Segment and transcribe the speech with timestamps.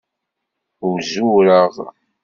[0.89, 1.73] Uzureɣ.